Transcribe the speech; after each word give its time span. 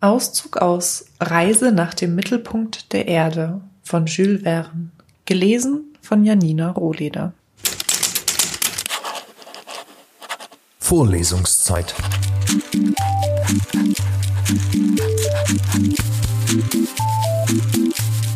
Auszug 0.00 0.58
aus 0.58 1.06
Reise 1.20 1.72
nach 1.72 1.92
dem 1.92 2.14
Mittelpunkt 2.14 2.92
der 2.92 3.08
Erde 3.08 3.60
von 3.82 4.06
Jules 4.06 4.42
Verne, 4.42 4.90
gelesen 5.24 5.96
von 6.00 6.24
Janina 6.24 6.70
Rohleder. 6.70 7.32
Vorlesungszeit. 10.78 11.94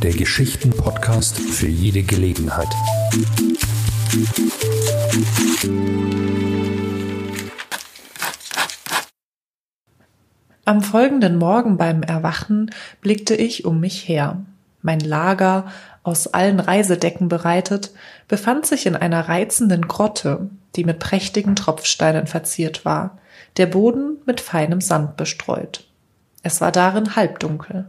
Der 0.03 0.13
Geschichten-Podcast 0.13 1.39
für 1.39 1.69
jede 1.69 2.03
Gelegenheit. 2.03 2.75
Am 10.65 10.81
folgenden 10.81 11.39
Morgen 11.39 11.77
beim 11.77 12.05
Erwachen 12.05 12.71
blickte 13.01 13.35
ich 13.35 13.65
um 13.65 13.81
mich 13.81 14.07
her. 14.07 14.43
Mein 14.81 15.01
Lager, 15.01 15.67
aus 16.05 16.29
allen 16.29 16.61
Reisedecken 16.61 17.29
bereitet, 17.29 17.91
befand 18.29 18.67
sich 18.67 18.87
in 18.87 18.95
einer 18.95 19.29
reizenden 19.29 19.89
Grotte, 19.89 20.51
die 20.77 20.85
mit 20.85 21.01
prächtigen 21.01 21.57
Tropfsteinen 21.57 22.29
verziert 22.29 22.85
war, 22.85 23.19
der 23.57 23.67
Boden 23.67 24.19
mit 24.25 24.41
feinem 24.41 24.81
Sand 24.81 25.17
bestreut. 25.17 25.85
Es 26.45 26.61
war 26.61 26.71
darin 26.71 27.17
halbdunkel. 27.17 27.87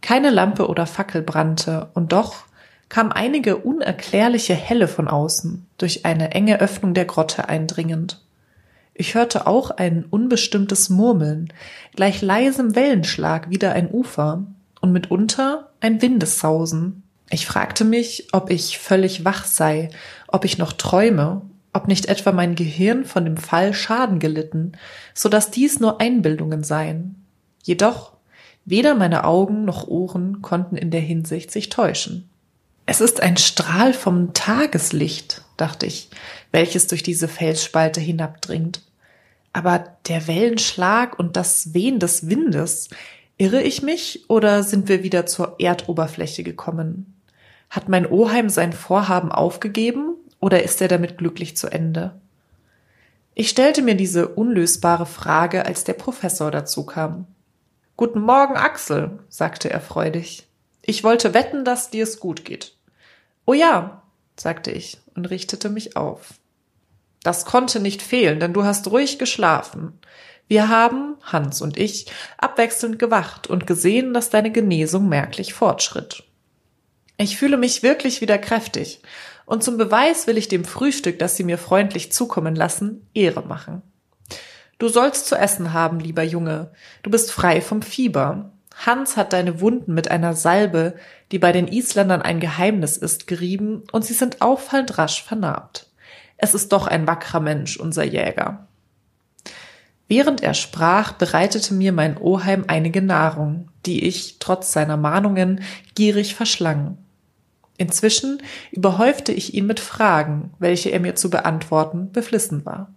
Keine 0.00 0.30
Lampe 0.30 0.68
oder 0.68 0.86
Fackel 0.86 1.22
brannte, 1.22 1.90
und 1.94 2.12
doch 2.12 2.44
kam 2.88 3.12
einige 3.12 3.56
unerklärliche 3.56 4.54
Helle 4.54 4.88
von 4.88 5.06
außen, 5.06 5.66
durch 5.78 6.04
eine 6.04 6.32
enge 6.32 6.60
Öffnung 6.60 6.94
der 6.94 7.04
Grotte 7.04 7.48
eindringend. 7.48 8.20
Ich 9.00 9.14
hörte 9.14 9.46
auch 9.46 9.70
ein 9.70 10.04
unbestimmtes 10.10 10.90
Murmeln, 10.90 11.52
gleich 11.94 12.20
leisem 12.20 12.74
Wellenschlag 12.74 13.48
wieder 13.48 13.72
ein 13.72 13.88
Ufer 13.88 14.44
und 14.80 14.90
mitunter 14.90 15.70
ein 15.78 16.02
Windessausen. 16.02 17.04
Ich 17.30 17.46
fragte 17.46 17.84
mich, 17.84 18.26
ob 18.32 18.50
ich 18.50 18.76
völlig 18.80 19.24
wach 19.24 19.44
sei, 19.44 19.90
ob 20.26 20.44
ich 20.44 20.58
noch 20.58 20.72
träume, 20.72 21.42
ob 21.72 21.86
nicht 21.86 22.06
etwa 22.06 22.32
mein 22.32 22.56
Gehirn 22.56 23.04
von 23.04 23.24
dem 23.24 23.36
Fall 23.36 23.72
Schaden 23.72 24.18
gelitten, 24.18 24.72
so 25.14 25.28
dass 25.28 25.52
dies 25.52 25.78
nur 25.78 26.00
Einbildungen 26.00 26.64
seien. 26.64 27.24
Jedoch 27.62 28.14
weder 28.64 28.96
meine 28.96 29.22
Augen 29.22 29.64
noch 29.64 29.86
Ohren 29.86 30.42
konnten 30.42 30.76
in 30.76 30.90
der 30.90 31.02
Hinsicht 31.02 31.52
sich 31.52 31.68
täuschen. 31.68 32.28
Es 32.84 33.00
ist 33.00 33.20
ein 33.20 33.36
Strahl 33.36 33.92
vom 33.92 34.34
Tageslicht, 34.34 35.42
dachte 35.56 35.86
ich, 35.86 36.10
welches 36.50 36.88
durch 36.88 37.04
diese 37.04 37.28
Felsspalte 37.28 38.00
hinabdringt. 38.00 38.80
Aber 39.58 39.96
der 40.06 40.28
Wellenschlag 40.28 41.18
und 41.18 41.34
das 41.34 41.74
Wehen 41.74 41.98
des 41.98 42.30
Windes, 42.30 42.90
irre 43.38 43.60
ich 43.60 43.82
mich 43.82 44.30
oder 44.30 44.62
sind 44.62 44.88
wir 44.88 45.02
wieder 45.02 45.26
zur 45.26 45.56
Erdoberfläche 45.58 46.44
gekommen? 46.44 47.20
Hat 47.68 47.88
mein 47.88 48.06
Oheim 48.06 48.50
sein 48.50 48.72
Vorhaben 48.72 49.32
aufgegeben 49.32 50.14
oder 50.38 50.62
ist 50.62 50.80
er 50.80 50.86
damit 50.86 51.18
glücklich 51.18 51.56
zu 51.56 51.66
Ende? 51.66 52.20
Ich 53.34 53.48
stellte 53.48 53.82
mir 53.82 53.96
diese 53.96 54.28
unlösbare 54.28 55.06
Frage, 55.06 55.66
als 55.66 55.82
der 55.82 55.94
Professor 55.94 56.52
dazu 56.52 56.86
kam. 56.86 57.26
Guten 57.96 58.20
Morgen, 58.20 58.54
Axel, 58.54 59.18
sagte 59.28 59.70
er 59.70 59.80
freudig. 59.80 60.46
Ich 60.82 61.02
wollte 61.02 61.34
wetten, 61.34 61.64
dass 61.64 61.90
dir 61.90 62.04
es 62.04 62.20
gut 62.20 62.44
geht. 62.44 62.76
Oh 63.44 63.54
ja, 63.54 64.04
sagte 64.36 64.70
ich 64.70 64.98
und 65.16 65.28
richtete 65.28 65.68
mich 65.68 65.96
auf. 65.96 66.34
Das 67.22 67.44
konnte 67.44 67.80
nicht 67.80 68.02
fehlen, 68.02 68.40
denn 68.40 68.52
du 68.52 68.64
hast 68.64 68.88
ruhig 68.88 69.18
geschlafen. 69.18 69.98
Wir 70.46 70.68
haben, 70.68 71.16
Hans 71.22 71.60
und 71.60 71.76
ich, 71.76 72.06
abwechselnd 72.38 72.98
gewacht 72.98 73.46
und 73.48 73.66
gesehen, 73.66 74.14
dass 74.14 74.30
deine 74.30 74.50
Genesung 74.50 75.08
merklich 75.08 75.52
fortschritt. 75.52 76.24
Ich 77.18 77.36
fühle 77.36 77.56
mich 77.56 77.82
wirklich 77.82 78.20
wieder 78.20 78.38
kräftig, 78.38 79.02
und 79.48 79.64
zum 79.64 79.78
Beweis 79.78 80.26
will 80.26 80.36
ich 80.36 80.48
dem 80.48 80.64
Frühstück, 80.64 81.18
das 81.18 81.36
Sie 81.36 81.42
mir 81.42 81.56
freundlich 81.56 82.12
zukommen 82.12 82.54
lassen, 82.54 83.08
Ehre 83.14 83.42
machen. 83.42 83.82
Du 84.78 84.88
sollst 84.88 85.26
zu 85.26 85.36
essen 85.36 85.72
haben, 85.72 86.00
lieber 86.00 86.22
Junge. 86.22 86.70
Du 87.02 87.10
bist 87.10 87.32
frei 87.32 87.62
vom 87.62 87.80
Fieber. 87.80 88.52
Hans 88.76 89.16
hat 89.16 89.32
deine 89.32 89.60
Wunden 89.60 89.94
mit 89.94 90.10
einer 90.10 90.34
Salbe, 90.34 90.96
die 91.32 91.38
bei 91.38 91.50
den 91.50 91.66
Isländern 91.66 92.20
ein 92.20 92.40
Geheimnis 92.40 92.98
ist, 92.98 93.26
gerieben, 93.26 93.84
und 93.90 94.04
sie 94.04 94.12
sind 94.12 94.42
auffallend 94.42 94.98
rasch 94.98 95.24
vernarbt. 95.24 95.87
Es 96.38 96.54
ist 96.54 96.72
doch 96.72 96.86
ein 96.86 97.06
wackerer 97.06 97.40
Mensch, 97.40 97.76
unser 97.76 98.04
Jäger. 98.04 98.66
Während 100.08 100.42
er 100.42 100.54
sprach, 100.54 101.12
bereitete 101.12 101.74
mir 101.74 101.92
mein 101.92 102.16
Oheim 102.16 102.64
einige 102.66 103.02
Nahrung, 103.02 103.68
die 103.84 104.06
ich, 104.06 104.38
trotz 104.38 104.72
seiner 104.72 104.96
Mahnungen, 104.96 105.60
gierig 105.94 106.34
verschlang. 106.34 106.96
Inzwischen 107.76 108.42
überhäufte 108.72 109.32
ich 109.32 109.52
ihn 109.52 109.66
mit 109.66 109.80
Fragen, 109.80 110.54
welche 110.58 110.88
er 110.90 111.00
mir 111.00 111.14
zu 111.14 111.28
beantworten 111.28 112.10
beflissen 112.10 112.64
war. 112.64 112.92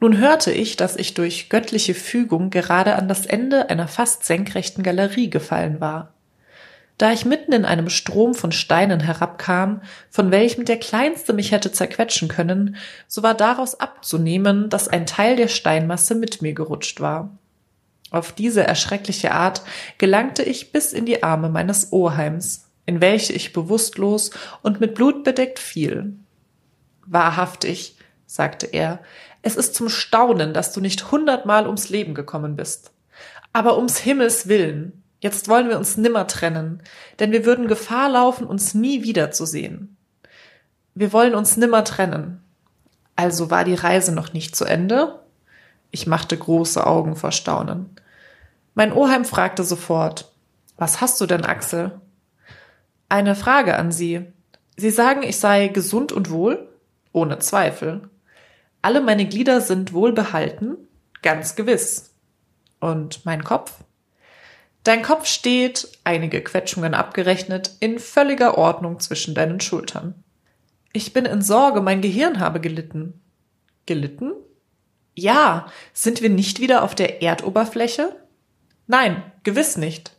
Nun 0.00 0.18
hörte 0.18 0.52
ich, 0.52 0.76
dass 0.76 0.96
ich 0.96 1.14
durch 1.14 1.48
göttliche 1.48 1.94
Fügung 1.94 2.50
gerade 2.50 2.96
an 2.96 3.08
das 3.08 3.24
Ende 3.24 3.70
einer 3.70 3.88
fast 3.88 4.24
senkrechten 4.24 4.82
Galerie 4.82 5.30
gefallen 5.30 5.80
war. 5.80 6.12
Da 6.98 7.12
ich 7.12 7.26
mitten 7.26 7.52
in 7.52 7.66
einem 7.66 7.90
Strom 7.90 8.34
von 8.34 8.52
Steinen 8.52 9.00
herabkam, 9.00 9.82
von 10.08 10.30
welchem 10.30 10.64
der 10.64 10.78
kleinste 10.78 11.34
mich 11.34 11.52
hätte 11.52 11.70
zerquetschen 11.70 12.28
können, 12.28 12.76
so 13.06 13.22
war 13.22 13.34
daraus 13.34 13.78
abzunehmen, 13.78 14.70
dass 14.70 14.88
ein 14.88 15.04
Teil 15.04 15.36
der 15.36 15.48
Steinmasse 15.48 16.14
mit 16.14 16.40
mir 16.40 16.54
gerutscht 16.54 17.00
war. 17.00 17.36
Auf 18.10 18.32
diese 18.32 18.62
erschreckliche 18.62 19.32
Art 19.32 19.62
gelangte 19.98 20.42
ich 20.42 20.72
bis 20.72 20.92
in 20.92 21.04
die 21.04 21.22
Arme 21.22 21.50
meines 21.50 21.92
Oheims, 21.92 22.70
in 22.86 23.00
welche 23.00 23.34
ich 23.34 23.52
bewusstlos 23.52 24.30
und 24.62 24.80
mit 24.80 24.94
Blut 24.94 25.22
bedeckt 25.22 25.58
fiel. 25.58 26.14
Wahrhaftig, 27.04 27.96
sagte 28.24 28.66
er, 28.66 29.00
es 29.42 29.56
ist 29.56 29.74
zum 29.74 29.88
Staunen, 29.88 30.54
dass 30.54 30.72
du 30.72 30.80
nicht 30.80 31.10
hundertmal 31.10 31.66
ums 31.66 31.88
Leben 31.88 32.14
gekommen 32.14 32.56
bist. 32.56 32.92
Aber 33.52 33.76
ums 33.76 33.98
Himmels 33.98 34.48
willen, 34.48 35.02
Jetzt 35.20 35.48
wollen 35.48 35.68
wir 35.68 35.78
uns 35.78 35.96
nimmer 35.96 36.26
trennen, 36.26 36.82
denn 37.18 37.32
wir 37.32 37.46
würden 37.46 37.68
Gefahr 37.68 38.08
laufen, 38.08 38.46
uns 38.46 38.74
nie 38.74 39.02
wiederzusehen. 39.02 39.96
Wir 40.94 41.12
wollen 41.12 41.34
uns 41.34 41.56
nimmer 41.56 41.84
trennen. 41.84 42.42
Also 43.16 43.50
war 43.50 43.64
die 43.64 43.74
Reise 43.74 44.12
noch 44.12 44.32
nicht 44.32 44.54
zu 44.54 44.64
Ende? 44.64 45.20
Ich 45.90 46.06
machte 46.06 46.36
große 46.36 46.86
Augen 46.86 47.16
vor 47.16 47.32
Staunen. 47.32 47.90
Mein 48.74 48.92
Oheim 48.92 49.24
fragte 49.24 49.64
sofort, 49.64 50.32
was 50.76 51.00
hast 51.00 51.20
du 51.20 51.26
denn, 51.26 51.44
Axel? 51.44 51.98
Eine 53.08 53.34
Frage 53.34 53.76
an 53.76 53.92
Sie. 53.92 54.26
Sie 54.76 54.90
sagen, 54.90 55.22
ich 55.22 55.38
sei 55.38 55.68
gesund 55.68 56.12
und 56.12 56.30
wohl? 56.30 56.68
Ohne 57.12 57.38
Zweifel. 57.38 58.10
Alle 58.82 59.00
meine 59.00 59.26
Glieder 59.26 59.62
sind 59.62 59.94
wohlbehalten? 59.94 60.76
Ganz 61.22 61.56
gewiss. 61.56 62.14
Und 62.78 63.24
mein 63.24 63.42
Kopf? 63.42 63.72
Dein 64.86 65.02
Kopf 65.02 65.26
steht, 65.26 65.88
einige 66.04 66.40
Quetschungen 66.40 66.94
abgerechnet, 66.94 67.72
in 67.80 67.98
völliger 67.98 68.56
Ordnung 68.56 69.00
zwischen 69.00 69.34
deinen 69.34 69.58
Schultern. 69.58 70.22
Ich 70.92 71.12
bin 71.12 71.24
in 71.24 71.42
Sorge, 71.42 71.80
mein 71.80 72.02
Gehirn 72.02 72.38
habe 72.38 72.60
gelitten. 72.60 73.20
Gelitten? 73.86 74.30
Ja, 75.16 75.66
sind 75.92 76.22
wir 76.22 76.30
nicht 76.30 76.60
wieder 76.60 76.84
auf 76.84 76.94
der 76.94 77.20
Erdoberfläche? 77.20 78.14
Nein, 78.86 79.24
gewiss 79.42 79.76
nicht. 79.76 80.12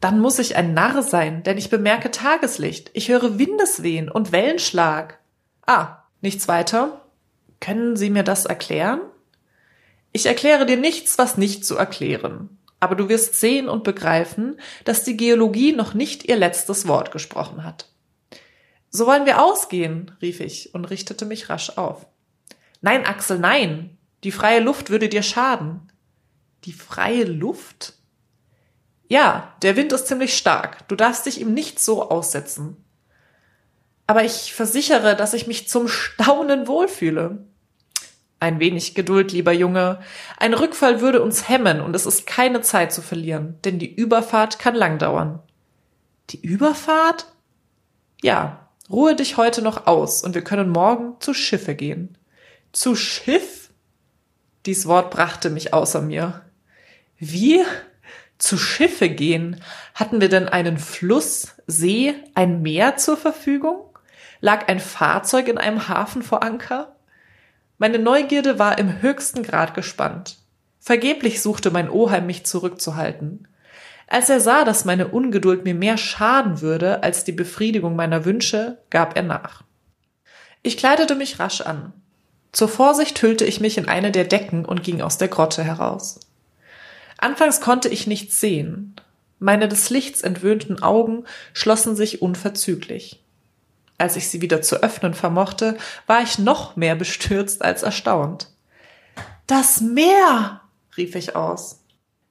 Dann 0.00 0.18
muss 0.18 0.40
ich 0.40 0.56
ein 0.56 0.74
Narr 0.74 1.04
sein, 1.04 1.44
denn 1.44 1.56
ich 1.56 1.70
bemerke 1.70 2.10
Tageslicht, 2.10 2.90
ich 2.94 3.10
höre 3.10 3.38
Windeswehen 3.38 4.10
und 4.10 4.32
Wellenschlag. 4.32 5.20
Ah, 5.68 5.98
nichts 6.20 6.48
weiter? 6.48 7.06
Können 7.60 7.94
Sie 7.94 8.10
mir 8.10 8.24
das 8.24 8.44
erklären? 8.44 9.02
Ich 10.10 10.26
erkläre 10.26 10.66
dir 10.66 10.78
nichts, 10.78 11.16
was 11.16 11.36
nicht 11.36 11.64
zu 11.64 11.76
erklären 11.76 12.58
aber 12.80 12.94
du 12.94 13.08
wirst 13.08 13.38
sehen 13.38 13.68
und 13.68 13.84
begreifen, 13.84 14.58
dass 14.84 15.04
die 15.04 15.16
Geologie 15.16 15.72
noch 15.72 15.94
nicht 15.94 16.24
ihr 16.24 16.36
letztes 16.36 16.88
Wort 16.88 17.12
gesprochen 17.12 17.62
hat. 17.62 17.88
So 18.88 19.06
wollen 19.06 19.26
wir 19.26 19.42
ausgehen, 19.42 20.10
rief 20.20 20.40
ich 20.40 20.74
und 20.74 20.86
richtete 20.86 21.26
mich 21.26 21.48
rasch 21.48 21.76
auf. 21.76 22.06
Nein, 22.80 23.04
Axel, 23.04 23.38
nein. 23.38 23.98
Die 24.24 24.32
freie 24.32 24.60
Luft 24.60 24.90
würde 24.90 25.08
dir 25.08 25.22
schaden. 25.22 25.92
Die 26.64 26.72
freie 26.72 27.24
Luft? 27.24 27.94
Ja, 29.08 29.54
der 29.62 29.76
Wind 29.76 29.92
ist 29.92 30.06
ziemlich 30.06 30.36
stark. 30.36 30.88
Du 30.88 30.96
darfst 30.96 31.26
dich 31.26 31.40
ihm 31.40 31.54
nicht 31.54 31.78
so 31.80 32.10
aussetzen. 32.10 32.76
Aber 34.06 34.24
ich 34.24 34.54
versichere, 34.54 35.14
dass 35.14 35.34
ich 35.34 35.46
mich 35.46 35.68
zum 35.68 35.86
Staunen 35.86 36.66
wohlfühle. 36.66 37.46
Ein 38.40 38.58
wenig 38.58 38.94
Geduld, 38.94 39.32
lieber 39.32 39.52
Junge. 39.52 40.00
Ein 40.38 40.54
Rückfall 40.54 41.02
würde 41.02 41.22
uns 41.22 41.50
hemmen 41.50 41.82
und 41.82 41.94
es 41.94 42.06
ist 42.06 42.26
keine 42.26 42.62
Zeit 42.62 42.90
zu 42.90 43.02
verlieren, 43.02 43.58
denn 43.64 43.78
die 43.78 43.94
Überfahrt 43.94 44.58
kann 44.58 44.74
lang 44.74 44.98
dauern. 44.98 45.40
Die 46.30 46.40
Überfahrt? 46.40 47.26
Ja, 48.22 48.68
ruhe 48.88 49.14
dich 49.14 49.36
heute 49.36 49.60
noch 49.60 49.86
aus 49.86 50.24
und 50.24 50.34
wir 50.34 50.42
können 50.42 50.70
morgen 50.70 51.20
zu 51.20 51.34
Schiffe 51.34 51.74
gehen. 51.74 52.16
Zu 52.72 52.96
Schiff? 52.96 53.70
Dies 54.64 54.86
Wort 54.86 55.10
brachte 55.10 55.50
mich 55.50 55.74
außer 55.74 56.00
mir. 56.00 56.42
Wie? 57.18 57.62
Zu 58.38 58.56
Schiffe 58.56 59.10
gehen? 59.10 59.62
Hatten 59.94 60.22
wir 60.22 60.30
denn 60.30 60.48
einen 60.48 60.78
Fluss, 60.78 61.56
See, 61.66 62.14
ein 62.34 62.62
Meer 62.62 62.96
zur 62.96 63.18
Verfügung? 63.18 63.98
Lag 64.40 64.68
ein 64.68 64.80
Fahrzeug 64.80 65.48
in 65.48 65.58
einem 65.58 65.88
Hafen 65.88 66.22
vor 66.22 66.42
Anker? 66.42 66.96
Meine 67.80 67.98
Neugierde 67.98 68.58
war 68.58 68.76
im 68.76 69.00
höchsten 69.00 69.42
Grad 69.42 69.72
gespannt. 69.72 70.36
Vergeblich 70.80 71.40
suchte 71.40 71.70
mein 71.70 71.88
Oheim 71.88 72.26
mich 72.26 72.44
zurückzuhalten. 72.44 73.48
Als 74.06 74.28
er 74.28 74.38
sah, 74.40 74.64
dass 74.64 74.84
meine 74.84 75.08
Ungeduld 75.08 75.64
mir 75.64 75.74
mehr 75.74 75.96
schaden 75.96 76.60
würde 76.60 77.02
als 77.02 77.24
die 77.24 77.32
Befriedigung 77.32 77.96
meiner 77.96 78.26
Wünsche, 78.26 78.76
gab 78.90 79.16
er 79.16 79.22
nach. 79.22 79.62
Ich 80.62 80.76
kleidete 80.76 81.14
mich 81.14 81.38
rasch 81.38 81.62
an. 81.62 81.94
Zur 82.52 82.68
Vorsicht 82.68 83.22
hüllte 83.22 83.46
ich 83.46 83.62
mich 83.62 83.78
in 83.78 83.88
eine 83.88 84.12
der 84.12 84.24
Decken 84.24 84.66
und 84.66 84.82
ging 84.82 85.00
aus 85.00 85.16
der 85.16 85.28
Grotte 85.28 85.64
heraus. 85.64 86.20
Anfangs 87.16 87.62
konnte 87.62 87.88
ich 87.88 88.06
nichts 88.06 88.40
sehen. 88.40 88.94
Meine 89.38 89.68
des 89.68 89.88
Lichts 89.88 90.20
entwöhnten 90.20 90.82
Augen 90.82 91.24
schlossen 91.54 91.96
sich 91.96 92.20
unverzüglich. 92.20 93.24
Als 94.00 94.16
ich 94.16 94.30
sie 94.30 94.40
wieder 94.40 94.62
zu 94.62 94.82
öffnen 94.82 95.12
vermochte, 95.12 95.76
war 96.06 96.22
ich 96.22 96.38
noch 96.38 96.74
mehr 96.74 96.94
bestürzt 96.94 97.62
als 97.62 97.82
erstaunt. 97.82 98.48
Das 99.46 99.82
Meer! 99.82 100.62
rief 100.96 101.16
ich 101.16 101.36
aus. 101.36 101.82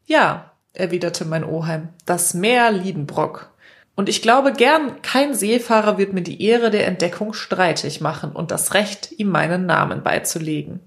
Ja, 0.07 0.53
erwiderte 0.73 1.25
mein 1.25 1.43
Oheim, 1.43 1.89
das 2.07 2.33
Meer 2.33 2.71
Liedenbrock. 2.71 3.51
Und 3.95 4.09
ich 4.09 4.23
glaube 4.23 4.51
gern, 4.51 5.03
kein 5.03 5.35
Seefahrer 5.35 5.99
wird 5.99 6.11
mir 6.11 6.23
die 6.23 6.43
Ehre 6.43 6.71
der 6.71 6.87
Entdeckung 6.87 7.33
streitig 7.33 8.01
machen 8.01 8.31
und 8.31 8.49
das 8.49 8.73
Recht, 8.73 9.11
ihm 9.11 9.29
meinen 9.29 9.67
Namen 9.67 10.01
beizulegen. 10.01 10.79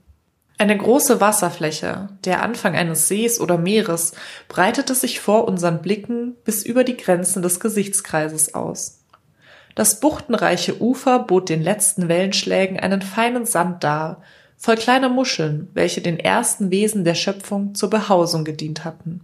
Eine 0.59 0.77
große 0.77 1.21
Wasserfläche, 1.21 2.09
der 2.25 2.43
Anfang 2.43 2.75
eines 2.75 3.07
Sees 3.07 3.41
oder 3.41 3.57
Meeres, 3.57 4.15
breitete 4.49 4.97
sich 4.97 5.21
vor 5.21 5.47
unseren 5.47 5.81
Blicken 5.81 6.35
bis 6.45 6.65
über 6.65 6.83
die 6.83 6.97
Grenzen 6.97 7.41
des 7.41 7.61
Gesichtskreises 7.61 8.55
aus. 8.55 9.02
Das 9.75 10.01
buchtenreiche 10.01 10.81
Ufer 10.81 11.21
bot 11.21 11.49
den 11.49 11.63
letzten 11.63 12.09
Wellenschlägen 12.09 12.79
einen 12.79 13.03
feinen 13.03 13.47
Sand 13.47 13.83
dar, 13.85 14.23
voll 14.57 14.77
kleiner 14.77 15.09
Muscheln, 15.09 15.69
welche 15.75 16.01
den 16.01 16.19
ersten 16.19 16.71
Wesen 16.71 17.05
der 17.05 17.15
Schöpfung 17.15 17.75
zur 17.75 17.91
Behausung 17.91 18.45
gedient 18.45 18.85
hatten. 18.85 19.21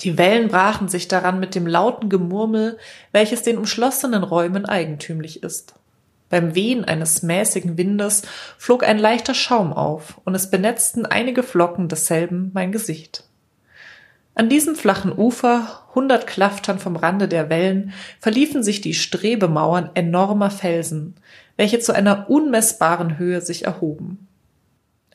Die 0.00 0.18
Wellen 0.18 0.48
brachen 0.48 0.88
sich 0.88 1.06
daran 1.06 1.38
mit 1.38 1.54
dem 1.54 1.66
lauten 1.66 2.08
Gemurmel, 2.08 2.78
welches 3.12 3.42
den 3.42 3.58
umschlossenen 3.58 4.24
Räumen 4.24 4.64
eigentümlich 4.64 5.42
ist. 5.42 5.74
Beim 6.30 6.54
Wehen 6.56 6.84
eines 6.84 7.22
mäßigen 7.22 7.76
Windes 7.78 8.22
flog 8.58 8.82
ein 8.82 8.98
leichter 8.98 9.34
Schaum 9.34 9.72
auf, 9.72 10.20
und 10.24 10.34
es 10.34 10.50
benetzten 10.50 11.06
einige 11.06 11.44
Flocken 11.44 11.88
desselben 11.88 12.50
mein 12.54 12.72
Gesicht. 12.72 13.24
An 14.34 14.48
diesem 14.48 14.74
flachen 14.74 15.16
Ufer, 15.16 15.82
hundert 15.94 16.26
Klaftern 16.26 16.78
vom 16.78 16.96
Rande 16.96 17.28
der 17.28 17.50
Wellen, 17.50 17.92
verliefen 18.18 18.62
sich 18.64 18.80
die 18.80 18.94
Strebemauern 18.94 19.90
enormer 19.94 20.50
Felsen, 20.50 21.14
welche 21.56 21.78
zu 21.78 21.92
einer 21.92 22.28
unmessbaren 22.28 23.18
Höhe 23.18 23.40
sich 23.40 23.64
erhoben. 23.64 24.26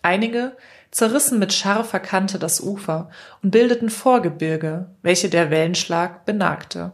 Einige, 0.01 0.55
zerrissen 0.91 1.37
mit 1.37 1.51
scharfer 1.51 1.99
Kante 1.99 2.39
das 2.39 2.61
Ufer 2.61 3.09
und 3.43 3.51
bildeten 3.51 3.89
Vorgebirge, 3.89 4.87
welche 5.01 5.29
der 5.29 5.51
Wellenschlag 5.51 6.25
benagte. 6.25 6.93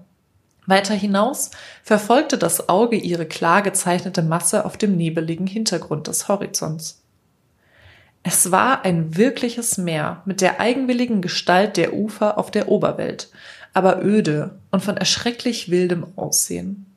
Weiter 0.65 0.95
hinaus 0.95 1.51
verfolgte 1.83 2.39
das 2.39 2.69
Auge 2.69 2.97
ihre 2.97 3.27
klar 3.27 3.61
gezeichnete 3.61 4.23
Masse 4.23 4.65
auf 4.65 4.77
dem 4.77 4.97
nebeligen 4.97 5.45
Hintergrund 5.45 6.07
des 6.07 6.27
Horizonts. 6.27 7.04
Es 8.27 8.51
war 8.51 8.83
ein 8.85 9.15
wirkliches 9.17 9.77
Meer 9.77 10.23
mit 10.25 10.41
der 10.41 10.59
eigenwilligen 10.59 11.21
Gestalt 11.21 11.77
der 11.77 11.93
Ufer 11.93 12.39
auf 12.39 12.49
der 12.49 12.69
Oberwelt, 12.69 13.29
aber 13.71 14.03
öde 14.03 14.57
und 14.71 14.83
von 14.83 14.97
erschrecklich 14.97 15.69
wildem 15.69 16.07
Aussehen. 16.15 16.87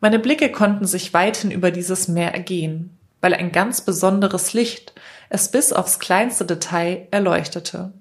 Meine 0.00 0.20
Blicke 0.20 0.52
konnten 0.52 0.86
sich 0.86 1.12
weithin 1.12 1.50
über 1.50 1.72
dieses 1.72 2.06
Meer 2.06 2.34
ergehen, 2.34 2.96
weil 3.20 3.34
ein 3.34 3.50
ganz 3.50 3.80
besonderes 3.80 4.52
Licht 4.52 4.92
es 5.28 5.50
bis 5.50 5.72
aufs 5.72 5.98
kleinste 5.98 6.44
Detail 6.44 7.08
erleuchtete. 7.10 7.92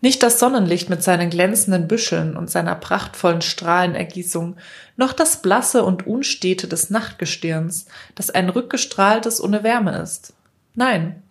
Nicht 0.00 0.22
das 0.22 0.38
Sonnenlicht 0.38 0.88
mit 0.88 1.02
seinen 1.02 1.28
glänzenden 1.28 1.88
Büscheln 1.88 2.38
und 2.38 2.48
seiner 2.48 2.74
prachtvollen 2.74 3.42
Strahlenergießung, 3.42 4.56
noch 4.96 5.12
das 5.12 5.42
Blasse 5.42 5.84
und 5.84 6.06
Unstete 6.06 6.68
des 6.68 6.88
Nachtgestirns, 6.88 7.84
das 8.14 8.30
ein 8.30 8.48
rückgestrahltes 8.48 9.44
ohne 9.44 9.62
Wärme 9.62 9.98
ist. 9.98 10.32
Nein, 10.74 11.22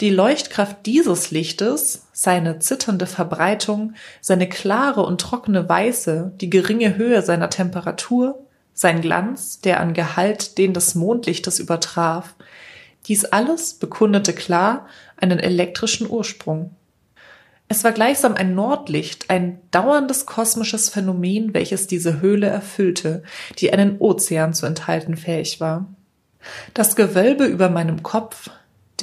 die 0.00 0.10
Leuchtkraft 0.10 0.86
dieses 0.86 1.30
Lichtes, 1.30 2.06
seine 2.12 2.58
zitternde 2.58 3.06
Verbreitung, 3.06 3.94
seine 4.20 4.48
klare 4.48 5.02
und 5.02 5.20
trockene 5.20 5.68
Weiße, 5.68 6.32
die 6.40 6.48
geringe 6.48 6.96
Höhe 6.96 7.22
seiner 7.22 7.50
Temperatur, 7.50 8.46
sein 8.72 9.02
Glanz, 9.02 9.60
der 9.60 9.80
an 9.80 9.92
Gehalt 9.92 10.56
den 10.56 10.72
des 10.72 10.94
Mondlichtes 10.94 11.58
übertraf, 11.58 12.34
dies 13.06 13.26
alles 13.26 13.74
bekundete 13.74 14.32
klar 14.32 14.86
einen 15.16 15.38
elektrischen 15.38 16.08
Ursprung. 16.08 16.74
Es 17.68 17.84
war 17.84 17.92
gleichsam 17.92 18.34
ein 18.34 18.54
Nordlicht, 18.54 19.30
ein 19.30 19.60
dauerndes 19.70 20.26
kosmisches 20.26 20.88
Phänomen, 20.88 21.54
welches 21.54 21.86
diese 21.86 22.20
Höhle 22.20 22.48
erfüllte, 22.48 23.22
die 23.58 23.72
einen 23.72 23.98
Ozean 24.00 24.54
zu 24.54 24.66
enthalten 24.66 25.16
fähig 25.16 25.60
war. 25.60 25.86
Das 26.74 26.96
Gewölbe 26.96 27.44
über 27.44 27.68
meinem 27.68 28.02
Kopf, 28.02 28.50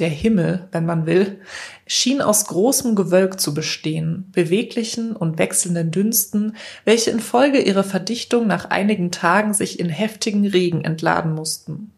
der 0.00 0.08
Himmel, 0.08 0.68
wenn 0.72 0.86
man 0.86 1.06
will, 1.06 1.40
schien 1.86 2.20
aus 2.20 2.46
großem 2.46 2.94
Gewölk 2.94 3.40
zu 3.40 3.54
bestehen, 3.54 4.30
beweglichen 4.32 5.14
und 5.14 5.38
wechselnden 5.38 5.90
Dünsten, 5.90 6.56
welche 6.84 7.10
infolge 7.10 7.60
ihrer 7.60 7.84
Verdichtung 7.84 8.46
nach 8.46 8.70
einigen 8.70 9.10
Tagen 9.10 9.54
sich 9.54 9.80
in 9.80 9.88
heftigen 9.88 10.46
Regen 10.46 10.84
entladen 10.84 11.34
mussten. 11.34 11.92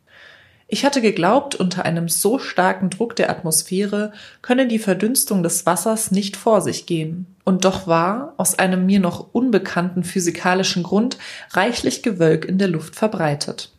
Ich 0.73 0.85
hatte 0.85 1.03
geglaubt, 1.03 1.57
unter 1.57 1.85
einem 1.85 2.09
so 2.09 2.39
starken 2.39 2.91
Druck 2.91 3.17
der 3.17 3.29
Atmosphäre 3.29 4.13
könne 4.41 4.69
die 4.69 4.79
Verdünstung 4.79 5.43
des 5.43 5.67
Wassers 5.67 6.13
nicht 6.13 6.37
vor 6.37 6.61
sich 6.61 6.87
gehen. 6.87 7.27
Und 7.43 7.65
doch 7.65 7.89
war, 7.89 8.35
aus 8.37 8.57
einem 8.57 8.87
mir 8.87 9.01
noch 9.01 9.31
unbekannten 9.33 10.05
physikalischen 10.05 10.85
Grund, 10.85 11.19
reichlich 11.51 12.05
Gewölk 12.05 12.45
in 12.45 12.59
der 12.59 12.69
Luft 12.69 12.95
verbreitet. 12.95 13.73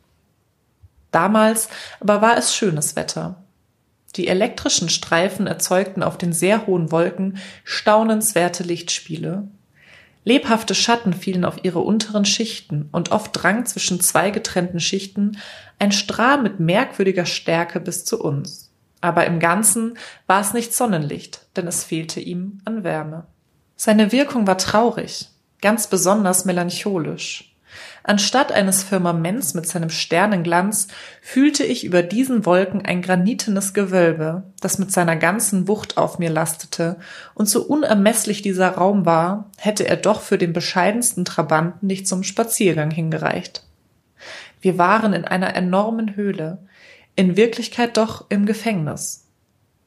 Damals 1.11 1.69
aber 2.01 2.21
war 2.21 2.37
es 2.37 2.53
schönes 2.53 2.97
Wetter. 2.97 3.41
Die 4.15 4.27
elektrischen 4.27 4.89
Streifen 4.89 5.47
erzeugten 5.47 6.03
auf 6.03 6.17
den 6.17 6.33
sehr 6.33 6.67
hohen 6.67 6.91
Wolken 6.91 7.37
staunenswerte 7.63 8.63
Lichtspiele, 8.63 9.47
Lebhafte 10.23 10.75
Schatten 10.75 11.13
fielen 11.13 11.45
auf 11.45 11.63
ihre 11.63 11.79
unteren 11.79 12.25
Schichten, 12.25 12.89
und 12.91 13.11
oft 13.11 13.31
drang 13.33 13.65
zwischen 13.65 13.99
zwei 13.99 14.29
getrennten 14.29 14.79
Schichten 14.79 15.37
ein 15.79 15.91
Strahl 15.91 16.41
mit 16.41 16.59
merkwürdiger 16.59 17.25
Stärke 17.25 17.79
bis 17.79 18.05
zu 18.05 18.21
uns. 18.21 18.71
Aber 19.01 19.25
im 19.25 19.39
Ganzen 19.39 19.97
war 20.27 20.41
es 20.41 20.53
nicht 20.53 20.75
Sonnenlicht, 20.75 21.47
denn 21.55 21.65
es 21.65 21.83
fehlte 21.83 22.19
ihm 22.19 22.61
an 22.65 22.83
Wärme. 22.83 23.25
Seine 23.75 24.11
Wirkung 24.11 24.45
war 24.45 24.59
traurig, 24.59 25.29
ganz 25.59 25.87
besonders 25.87 26.45
melancholisch. 26.45 27.50
Anstatt 28.03 28.51
eines 28.51 28.83
Firmaments 28.83 29.53
mit 29.53 29.67
seinem 29.67 29.91
Sternenglanz 29.91 30.87
fühlte 31.21 31.63
ich 31.63 31.83
über 31.83 32.01
diesen 32.01 32.45
Wolken 32.45 32.83
ein 32.83 33.01
granitenes 33.01 33.73
Gewölbe, 33.73 34.43
das 34.59 34.79
mit 34.79 34.91
seiner 34.91 35.15
ganzen 35.15 35.67
Wucht 35.67 35.97
auf 35.97 36.17
mir 36.17 36.31
lastete, 36.31 36.97
und 37.35 37.47
so 37.47 37.63
unermesslich 37.63 38.41
dieser 38.41 38.69
Raum 38.69 39.05
war, 39.05 39.51
hätte 39.57 39.87
er 39.87 39.97
doch 39.97 40.21
für 40.21 40.39
den 40.39 40.53
bescheidensten 40.53 41.25
Trabanten 41.25 41.85
nicht 41.85 42.07
zum 42.07 42.23
Spaziergang 42.23 42.89
hingereicht. 42.89 43.63
Wir 44.61 44.77
waren 44.77 45.13
in 45.13 45.25
einer 45.25 45.55
enormen 45.55 46.15
Höhle, 46.15 46.59
in 47.15 47.35
Wirklichkeit 47.35 47.97
doch 47.97 48.25
im 48.29 48.45
Gefängnis. 48.45 49.27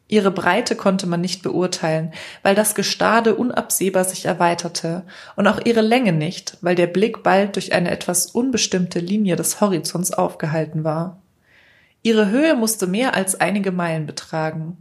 Ihre 0.07 0.31
Breite 0.31 0.77
konnte 0.77 1.07
man 1.07 1.21
nicht 1.21 1.43
beurteilen, 1.43 2.13
weil 2.43 2.55
das 2.55 2.75
Gestade 2.75 3.35
unabsehbar 3.35 4.05
sich 4.05 4.27
erweiterte, 4.27 5.05
und 5.35 5.47
auch 5.47 5.61
ihre 5.65 5.81
Länge 5.81 6.13
nicht, 6.13 6.59
weil 6.61 6.75
der 6.75 6.87
Blick 6.87 7.23
bald 7.23 7.57
durch 7.57 7.73
eine 7.73 7.91
etwas 7.91 8.27
unbestimmte 8.27 8.99
Linie 8.99 9.37
des 9.37 9.61
Horizonts 9.61 10.13
aufgehalten 10.13 10.85
war. 10.85 11.23
Ihre 12.03 12.29
Höhe 12.29 12.55
musste 12.55 12.87
mehr 12.87 13.15
als 13.15 13.41
einige 13.41 13.73
Meilen 13.73 14.05
betragen. 14.05 14.77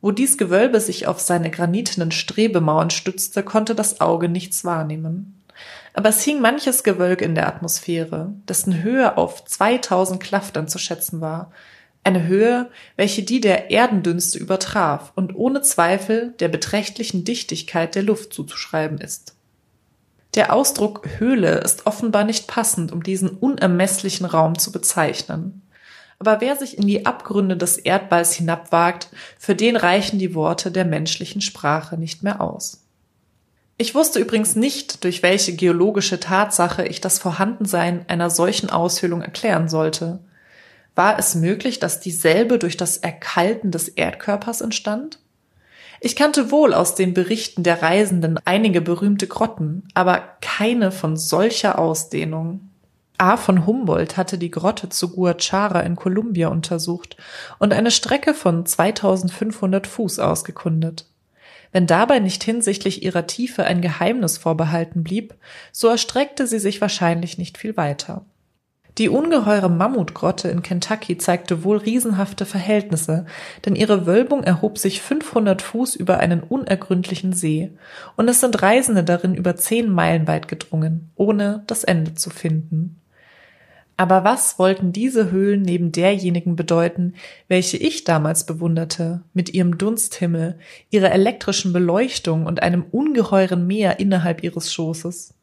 Wo 0.00 0.10
dies 0.10 0.38
Gewölbe 0.38 0.80
sich 0.80 1.06
auf 1.06 1.20
seine 1.20 1.50
granitenen 1.50 2.10
Strebemauern 2.10 2.90
stützte, 2.90 3.44
konnte 3.44 3.76
das 3.76 4.00
Auge 4.00 4.28
nichts 4.28 4.64
wahrnehmen. 4.64 5.40
Aber 5.94 6.08
es 6.08 6.22
hing 6.22 6.40
manches 6.40 6.82
Gewölk 6.82 7.22
in 7.22 7.36
der 7.36 7.48
Atmosphäre, 7.48 8.32
dessen 8.48 8.82
Höhe 8.82 9.16
auf 9.16 9.44
2000 9.44 10.20
Klaftern 10.20 10.68
zu 10.68 10.78
schätzen 10.78 11.20
war, 11.20 11.52
eine 12.08 12.26
Höhe, 12.26 12.70
welche 12.96 13.22
die 13.22 13.40
der 13.40 13.70
Erdendünste 13.70 14.38
übertraf 14.38 15.12
und 15.14 15.36
ohne 15.36 15.60
Zweifel 15.60 16.34
der 16.40 16.48
beträchtlichen 16.48 17.24
Dichtigkeit 17.24 17.94
der 17.94 18.02
Luft 18.02 18.32
zuzuschreiben 18.32 18.98
ist. 18.98 19.34
Der 20.34 20.52
Ausdruck 20.52 21.06
Höhle 21.18 21.58
ist 21.58 21.86
offenbar 21.86 22.24
nicht 22.24 22.46
passend, 22.46 22.92
um 22.92 23.02
diesen 23.02 23.28
unermesslichen 23.28 24.24
Raum 24.24 24.58
zu 24.58 24.72
bezeichnen. 24.72 25.62
Aber 26.18 26.40
wer 26.40 26.56
sich 26.56 26.78
in 26.78 26.86
die 26.86 27.06
Abgründe 27.06 27.56
des 27.56 27.76
Erdballs 27.76 28.32
hinabwagt, 28.32 29.08
für 29.38 29.54
den 29.54 29.76
reichen 29.76 30.18
die 30.18 30.34
Worte 30.34 30.70
der 30.70 30.84
menschlichen 30.84 31.40
Sprache 31.40 31.96
nicht 31.96 32.22
mehr 32.22 32.40
aus. 32.40 32.84
Ich 33.76 33.94
wusste 33.94 34.18
übrigens 34.18 34.56
nicht, 34.56 35.04
durch 35.04 35.22
welche 35.22 35.54
geologische 35.54 36.18
Tatsache 36.18 36.86
ich 36.86 37.00
das 37.00 37.18
Vorhandensein 37.18 38.04
einer 38.08 38.30
solchen 38.30 38.70
Aushöhlung 38.70 39.22
erklären 39.22 39.68
sollte. 39.68 40.18
War 40.98 41.16
es 41.16 41.36
möglich, 41.36 41.78
dass 41.78 42.00
dieselbe 42.00 42.58
durch 42.58 42.76
das 42.76 42.96
Erkalten 42.96 43.70
des 43.70 43.86
Erdkörpers 43.86 44.60
entstand? 44.60 45.20
Ich 46.00 46.16
kannte 46.16 46.50
wohl 46.50 46.74
aus 46.74 46.96
den 46.96 47.14
Berichten 47.14 47.62
der 47.62 47.82
Reisenden 47.82 48.40
einige 48.44 48.80
berühmte 48.80 49.28
Grotten, 49.28 49.86
aber 49.94 50.20
keine 50.40 50.90
von 50.90 51.16
solcher 51.16 51.78
Ausdehnung. 51.78 52.70
A. 53.16 53.36
von 53.36 53.64
Humboldt 53.64 54.16
hatte 54.16 54.38
die 54.38 54.50
Grotte 54.50 54.88
zu 54.88 55.10
Guachara 55.10 55.82
in 55.82 55.94
Kolumbia 55.94 56.48
untersucht 56.48 57.16
und 57.60 57.72
eine 57.72 57.92
Strecke 57.92 58.34
von 58.34 58.66
2500 58.66 59.86
Fuß 59.86 60.18
ausgekundet. 60.18 61.06
Wenn 61.70 61.86
dabei 61.86 62.18
nicht 62.18 62.42
hinsichtlich 62.42 63.04
ihrer 63.04 63.28
Tiefe 63.28 63.62
ein 63.62 63.82
Geheimnis 63.82 64.36
vorbehalten 64.36 65.04
blieb, 65.04 65.34
so 65.70 65.86
erstreckte 65.86 66.48
sie 66.48 66.58
sich 66.58 66.80
wahrscheinlich 66.80 67.38
nicht 67.38 67.56
viel 67.56 67.76
weiter. 67.76 68.24
Die 68.98 69.08
ungeheure 69.08 69.68
Mammutgrotte 69.68 70.48
in 70.48 70.62
Kentucky 70.62 71.16
zeigte 71.18 71.62
wohl 71.62 71.76
riesenhafte 71.76 72.44
Verhältnisse, 72.44 73.26
denn 73.64 73.76
ihre 73.76 74.06
Wölbung 74.06 74.42
erhob 74.42 74.76
sich 74.76 75.00
500 75.00 75.62
Fuß 75.62 75.94
über 75.94 76.18
einen 76.18 76.42
unergründlichen 76.42 77.32
See, 77.32 77.70
und 78.16 78.28
es 78.28 78.40
sind 78.40 78.60
Reisende 78.60 79.04
darin 79.04 79.34
über 79.34 79.54
zehn 79.54 79.88
Meilen 79.88 80.26
weit 80.26 80.48
gedrungen, 80.48 81.12
ohne 81.14 81.62
das 81.68 81.84
Ende 81.84 82.14
zu 82.14 82.30
finden. 82.30 83.00
Aber 83.96 84.24
was 84.24 84.58
wollten 84.58 84.92
diese 84.92 85.30
Höhlen 85.30 85.62
neben 85.62 85.92
derjenigen 85.92 86.56
bedeuten, 86.56 87.14
welche 87.46 87.76
ich 87.76 88.02
damals 88.02 88.46
bewunderte, 88.46 89.22
mit 89.32 89.54
ihrem 89.54 89.78
Dunsthimmel, 89.78 90.58
ihrer 90.90 91.12
elektrischen 91.12 91.72
Beleuchtung 91.72 92.46
und 92.46 92.62
einem 92.62 92.84
ungeheuren 92.90 93.66
Meer 93.66 94.00
innerhalb 94.00 94.42
ihres 94.42 94.72
Schoßes? 94.72 95.37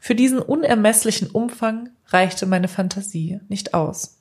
Für 0.00 0.14
diesen 0.14 0.38
unermesslichen 0.38 1.30
Umfang 1.30 1.90
reichte 2.06 2.46
meine 2.46 2.68
Fantasie 2.68 3.40
nicht 3.48 3.74
aus. 3.74 4.20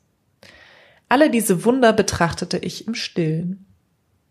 Alle 1.09 1.29
diese 1.29 1.65
Wunder 1.65 1.93
betrachtete 1.93 2.57
ich 2.57 2.88
im 2.88 2.95
Stillen. 2.95 3.65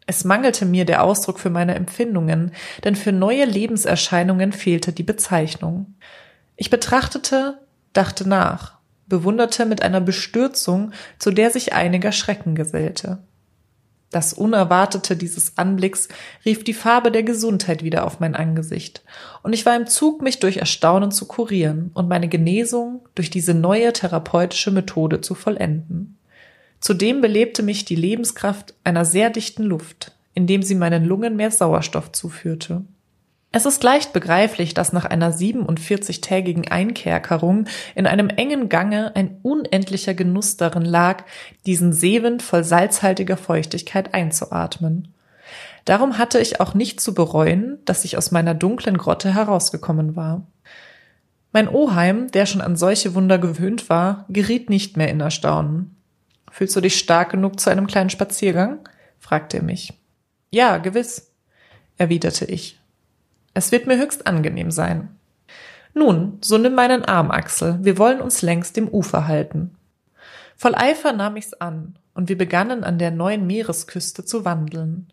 Es 0.06 0.24
mangelte 0.24 0.66
mir 0.66 0.84
der 0.84 1.04
Ausdruck 1.04 1.38
für 1.38 1.50
meine 1.50 1.74
Empfindungen, 1.74 2.52
denn 2.84 2.96
für 2.96 3.12
neue 3.12 3.44
Lebenserscheinungen 3.44 4.52
fehlte 4.52 4.92
die 4.92 5.04
Bezeichnung. 5.04 5.94
Ich 6.56 6.70
betrachtete, 6.70 7.58
dachte 7.92 8.28
nach 8.28 8.82
bewunderte 9.12 9.66
mit 9.66 9.82
einer 9.82 10.00
Bestürzung, 10.00 10.92
zu 11.18 11.32
der 11.32 11.50
sich 11.50 11.74
einiger 11.74 12.12
Schrecken 12.12 12.54
gesellte. 12.54 13.18
Das 14.12 14.34
Unerwartete 14.34 15.16
dieses 15.16 15.56
Anblicks 15.56 16.08
rief 16.44 16.64
die 16.64 16.74
Farbe 16.74 17.10
der 17.10 17.22
Gesundheit 17.22 17.82
wieder 17.82 18.06
auf 18.06 18.20
mein 18.20 18.36
Angesicht, 18.36 19.02
und 19.42 19.54
ich 19.54 19.64
war 19.66 19.74
im 19.74 19.86
Zug, 19.86 20.22
mich 20.22 20.38
durch 20.38 20.58
Erstaunen 20.58 21.10
zu 21.10 21.26
kurieren 21.26 21.90
und 21.94 22.08
meine 22.08 22.28
Genesung 22.28 23.08
durch 23.14 23.30
diese 23.30 23.54
neue 23.54 23.92
therapeutische 23.92 24.70
Methode 24.70 25.22
zu 25.22 25.34
vollenden. 25.34 26.18
Zudem 26.78 27.20
belebte 27.22 27.62
mich 27.62 27.84
die 27.86 27.96
Lebenskraft 27.96 28.74
einer 28.84 29.04
sehr 29.04 29.30
dichten 29.30 29.62
Luft, 29.62 30.12
indem 30.34 30.62
sie 30.62 30.74
meinen 30.74 31.04
Lungen 31.04 31.34
mehr 31.36 31.50
Sauerstoff 31.50 32.12
zuführte. 32.12 32.84
Es 33.54 33.66
ist 33.66 33.82
leicht 33.82 34.14
begreiflich, 34.14 34.72
dass 34.72 34.94
nach 34.94 35.04
einer 35.04 35.30
47-tägigen 35.30 36.68
Einkerkerung 36.70 37.66
in 37.94 38.06
einem 38.06 38.30
engen 38.30 38.70
Gange 38.70 39.14
ein 39.14 39.38
unendlicher 39.42 40.14
Genuss 40.14 40.56
darin 40.56 40.86
lag, 40.86 41.24
diesen 41.66 41.92
Seewind 41.92 42.42
voll 42.42 42.64
salzhaltiger 42.64 43.36
Feuchtigkeit 43.36 44.14
einzuatmen. 44.14 45.12
Darum 45.84 46.16
hatte 46.16 46.38
ich 46.38 46.60
auch 46.60 46.72
nicht 46.72 47.00
zu 47.00 47.12
bereuen, 47.12 47.78
dass 47.84 48.06
ich 48.06 48.16
aus 48.16 48.30
meiner 48.30 48.54
dunklen 48.54 48.96
Grotte 48.96 49.34
herausgekommen 49.34 50.16
war. 50.16 50.46
Mein 51.52 51.68
Oheim, 51.68 52.30
der 52.30 52.46
schon 52.46 52.62
an 52.62 52.76
solche 52.76 53.14
Wunder 53.14 53.38
gewöhnt 53.38 53.90
war, 53.90 54.24
geriet 54.30 54.70
nicht 54.70 54.96
mehr 54.96 55.08
in 55.08 55.20
Erstaunen. 55.20 55.96
Fühlst 56.50 56.74
du 56.74 56.80
dich 56.80 56.98
stark 56.98 57.30
genug 57.30 57.60
zu 57.60 57.68
einem 57.68 57.86
kleinen 57.86 58.10
Spaziergang? 58.10 58.88
fragte 59.18 59.58
er 59.58 59.62
mich. 59.62 59.92
Ja, 60.50 60.78
gewiss, 60.78 61.32
erwiderte 61.98 62.46
ich. 62.46 62.81
Es 63.54 63.72
wird 63.72 63.86
mir 63.86 63.98
höchst 63.98 64.26
angenehm 64.26 64.70
sein. 64.70 65.08
Nun, 65.94 66.38
so 66.40 66.56
nimm 66.56 66.74
meinen 66.74 67.04
Arm, 67.04 67.30
Axel, 67.30 67.78
wir 67.82 67.98
wollen 67.98 68.20
uns 68.20 68.42
längs 68.42 68.72
dem 68.72 68.88
Ufer 68.88 69.28
halten. 69.28 69.76
Voll 70.56 70.74
Eifer 70.74 71.12
nahm 71.12 71.36
ich's 71.36 71.54
an, 71.54 71.96
und 72.14 72.28
wir 72.28 72.38
begannen 72.38 72.84
an 72.84 72.98
der 72.98 73.10
neuen 73.10 73.46
Meeresküste 73.46 74.24
zu 74.24 74.44
wandeln. 74.44 75.08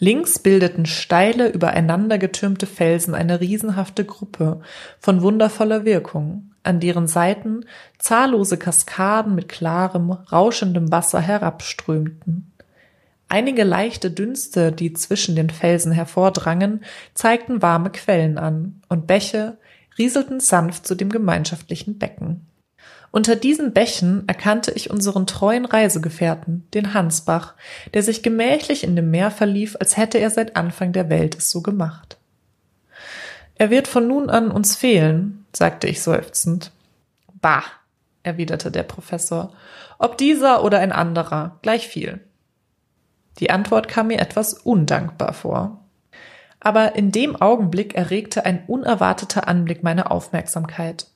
Links 0.00 0.38
bildeten 0.38 0.86
steile, 0.86 1.48
übereinander 1.48 2.18
getürmte 2.18 2.66
Felsen 2.66 3.14
eine 3.14 3.40
riesenhafte 3.40 4.04
Gruppe 4.04 4.60
von 5.00 5.22
wundervoller 5.22 5.84
Wirkung, 5.84 6.52
an 6.62 6.78
deren 6.80 7.06
Seiten 7.08 7.64
zahllose 7.98 8.58
Kaskaden 8.58 9.34
mit 9.34 9.48
klarem, 9.48 10.10
rauschendem 10.10 10.92
Wasser 10.92 11.20
herabströmten. 11.20 12.52
Einige 13.28 13.64
leichte 13.64 14.10
Dünste, 14.10 14.72
die 14.72 14.94
zwischen 14.94 15.36
den 15.36 15.50
Felsen 15.50 15.92
hervordrangen, 15.92 16.82
zeigten 17.14 17.60
warme 17.60 17.90
Quellen 17.90 18.38
an, 18.38 18.80
und 18.88 19.06
Bäche 19.06 19.58
rieselten 19.98 20.40
sanft 20.40 20.86
zu 20.86 20.94
dem 20.94 21.10
gemeinschaftlichen 21.10 21.98
Becken. 21.98 22.46
Unter 23.10 23.36
diesen 23.36 23.72
Bächen 23.72 24.24
erkannte 24.28 24.70
ich 24.72 24.90
unseren 24.90 25.26
treuen 25.26 25.64
Reisegefährten, 25.64 26.66
den 26.74 26.94
Hansbach, 26.94 27.54
der 27.94 28.02
sich 28.02 28.22
gemächlich 28.22 28.84
in 28.84 28.96
dem 28.96 29.10
Meer 29.10 29.30
verlief, 29.30 29.76
als 29.80 29.96
hätte 29.96 30.18
er 30.18 30.30
seit 30.30 30.56
Anfang 30.56 30.92
der 30.92 31.08
Welt 31.08 31.36
es 31.36 31.50
so 31.50 31.62
gemacht. 31.62 32.18
Er 33.56 33.70
wird 33.70 33.88
von 33.88 34.06
nun 34.06 34.30
an 34.30 34.50
uns 34.50 34.76
fehlen, 34.76 35.46
sagte 35.54 35.88
ich 35.88 36.02
seufzend. 36.02 36.70
Bah, 37.40 37.64
erwiderte 38.22 38.70
der 38.70 38.84
Professor, 38.84 39.52
ob 39.98 40.18
dieser 40.18 40.62
oder 40.62 40.78
ein 40.78 40.92
anderer, 40.92 41.58
gleich 41.62 41.88
viel. 41.88 42.20
Die 43.38 43.50
Antwort 43.50 43.88
kam 43.88 44.08
mir 44.08 44.20
etwas 44.20 44.54
undankbar 44.54 45.32
vor. 45.32 45.84
Aber 46.60 46.96
in 46.96 47.12
dem 47.12 47.36
Augenblick 47.36 47.94
erregte 47.94 48.44
ein 48.44 48.64
unerwarteter 48.66 49.46
Anblick 49.46 49.82
meine 49.82 50.10
Aufmerksamkeit. 50.10 51.06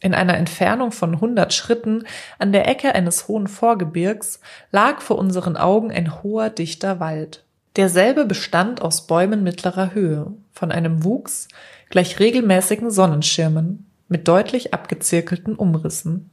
In 0.00 0.14
einer 0.14 0.36
Entfernung 0.36 0.90
von 0.90 1.20
hundert 1.20 1.54
Schritten 1.54 2.04
an 2.38 2.52
der 2.52 2.68
Ecke 2.68 2.94
eines 2.94 3.28
hohen 3.28 3.46
Vorgebirgs 3.46 4.40
lag 4.72 5.00
vor 5.00 5.16
unseren 5.16 5.56
Augen 5.56 5.92
ein 5.92 6.22
hoher, 6.22 6.50
dichter 6.50 6.98
Wald. 6.98 7.44
Derselbe 7.76 8.26
bestand 8.26 8.82
aus 8.82 9.06
Bäumen 9.06 9.44
mittlerer 9.44 9.94
Höhe, 9.94 10.32
von 10.52 10.72
einem 10.72 11.04
Wuchs 11.04 11.48
gleich 11.88 12.18
regelmäßigen 12.18 12.90
Sonnenschirmen 12.90 13.86
mit 14.08 14.28
deutlich 14.28 14.74
abgezirkelten 14.74 15.54
Umrissen. 15.54 16.31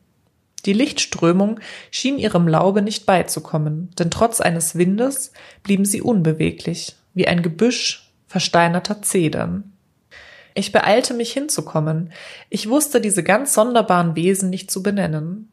Die 0.62 0.74
Lichtströmung 0.74 1.60
schien 1.92 2.18
ihrem 2.18 2.48
Laube 2.48 2.82
nicht 2.82 3.06
beizukommen, 3.06 3.89
denn 3.98 4.12
trotz 4.12 4.42
eines 4.42 4.75
Windes 4.75 5.32
blieben 5.63 5.86
sie 5.86 6.01
unbeweglich, 6.01 6.96
wie 7.13 7.28
ein 7.28 7.42
Gebüsch 7.42 8.12
versteinerter 8.28 9.01
Zedern. 9.01 9.74
Ich 10.54 10.72
beeilte 10.72 11.13
mich 11.13 11.32
hinzukommen. 11.32 12.12
Ich 12.50 12.70
wusste 12.70 13.01
diese 13.01 13.24
ganz 13.24 13.54
sonderbaren 13.54 14.16
Wesen 14.16 14.50
nicht 14.50 14.70
zu 14.70 14.84
benennen. 14.84 15.51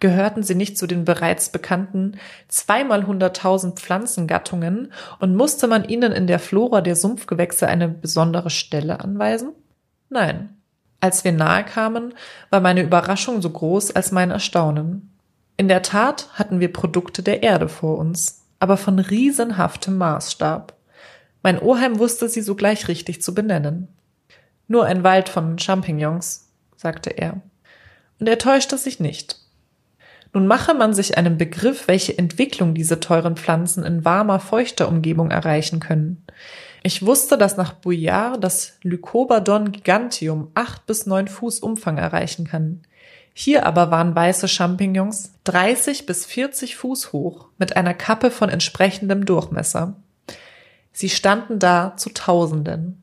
Gehörten 0.00 0.42
sie 0.42 0.54
nicht 0.54 0.76
zu 0.76 0.86
den 0.86 1.04
bereits 1.04 1.50
bekannten 1.50 2.18
zweimal 2.48 3.06
hunderttausend 3.06 3.80
Pflanzengattungen 3.80 4.92
und 5.20 5.36
musste 5.36 5.66
man 5.66 5.84
ihnen 5.84 6.12
in 6.12 6.26
der 6.26 6.38
Flora 6.38 6.82
der 6.82 6.96
Sumpfgewächse 6.96 7.66
eine 7.66 7.88
besondere 7.88 8.50
Stelle 8.50 9.00
anweisen? 9.00 9.52
Nein. 10.08 10.55
Als 11.06 11.22
wir 11.22 11.30
nahe 11.30 11.62
kamen, 11.62 12.14
war 12.50 12.58
meine 12.58 12.82
Überraschung 12.82 13.40
so 13.40 13.48
groß 13.48 13.92
als 13.92 14.10
mein 14.10 14.32
Erstaunen. 14.32 15.16
In 15.56 15.68
der 15.68 15.82
Tat 15.82 16.28
hatten 16.32 16.58
wir 16.58 16.72
Produkte 16.72 17.22
der 17.22 17.44
Erde 17.44 17.68
vor 17.68 17.98
uns, 17.98 18.42
aber 18.58 18.76
von 18.76 18.98
riesenhaftem 18.98 19.96
Maßstab. 19.98 20.74
Mein 21.44 21.62
Oheim 21.62 22.00
wusste 22.00 22.28
sie 22.28 22.42
sogleich 22.42 22.88
richtig 22.88 23.22
zu 23.22 23.34
benennen. 23.36 23.86
Nur 24.66 24.86
ein 24.86 25.04
Wald 25.04 25.28
von 25.28 25.60
Champignons, 25.60 26.48
sagte 26.76 27.10
er. 27.10 27.40
Und 28.18 28.28
er 28.28 28.38
täuschte 28.38 28.76
sich 28.76 28.98
nicht. 28.98 29.38
Nun 30.32 30.48
mache 30.48 30.74
man 30.74 30.92
sich 30.92 31.16
einen 31.16 31.38
Begriff, 31.38 31.86
welche 31.86 32.18
Entwicklung 32.18 32.74
diese 32.74 32.98
teuren 32.98 33.36
Pflanzen 33.36 33.84
in 33.84 34.04
warmer, 34.04 34.40
feuchter 34.40 34.88
Umgebung 34.88 35.30
erreichen 35.30 35.78
können. 35.78 36.24
Ich 36.86 37.04
wusste, 37.04 37.36
dass 37.36 37.56
nach 37.56 37.72
Bouillard 37.72 38.44
das 38.44 38.74
Lycobodon 38.84 39.72
giganteum 39.72 40.52
acht 40.54 40.86
bis 40.86 41.04
neun 41.04 41.26
Fuß 41.26 41.58
Umfang 41.58 41.98
erreichen 41.98 42.46
kann. 42.46 42.82
Hier 43.34 43.66
aber 43.66 43.90
waren 43.90 44.14
weiße 44.14 44.46
Champignons 44.46 45.32
30 45.42 46.06
bis 46.06 46.26
40 46.26 46.76
Fuß 46.76 47.12
hoch 47.12 47.48
mit 47.58 47.76
einer 47.76 47.92
Kappe 47.92 48.30
von 48.30 48.50
entsprechendem 48.50 49.26
Durchmesser. 49.26 49.96
Sie 50.92 51.08
standen 51.08 51.58
da 51.58 51.94
zu 51.96 52.10
Tausenden. 52.10 53.02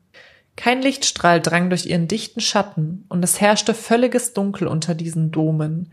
Kein 0.56 0.80
Lichtstrahl 0.80 1.42
drang 1.42 1.68
durch 1.68 1.84
ihren 1.84 2.08
dichten 2.08 2.40
Schatten 2.40 3.04
und 3.10 3.22
es 3.22 3.38
herrschte 3.38 3.74
völliges 3.74 4.32
Dunkel 4.32 4.66
unter 4.66 4.94
diesen 4.94 5.30
Domen, 5.30 5.92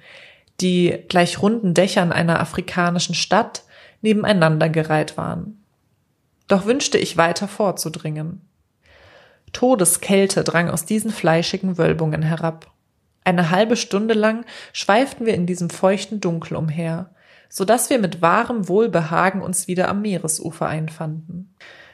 die 0.61 0.97
gleich 1.09 1.41
runden 1.41 1.73
Dächern 1.73 2.13
einer 2.13 2.39
afrikanischen 2.39 3.15
Stadt 3.15 3.63
nebeneinander 4.01 4.69
gereiht 4.69 5.17
waren 5.17 5.60
doch 6.51 6.65
wünschte 6.65 6.97
ich 6.97 7.17
weiter 7.17 7.47
vorzudringen. 7.47 8.41
Todeskälte 9.53 10.43
drang 10.43 10.69
aus 10.69 10.85
diesen 10.85 11.11
fleischigen 11.11 11.77
Wölbungen 11.77 12.21
herab. 12.21 12.71
Eine 13.23 13.51
halbe 13.51 13.75
Stunde 13.75 14.13
lang 14.13 14.45
schweiften 14.73 15.25
wir 15.25 15.33
in 15.35 15.45
diesem 15.45 15.69
feuchten 15.69 16.19
Dunkel 16.19 16.55
umher, 16.55 17.13
so 17.49 17.65
dass 17.65 17.89
wir 17.89 17.99
mit 17.99 18.21
wahrem 18.21 18.67
Wohlbehagen 18.67 19.41
uns 19.41 19.67
wieder 19.67 19.87
am 19.89 20.01
Meeresufer 20.01 20.67
einfanden. 20.67 21.53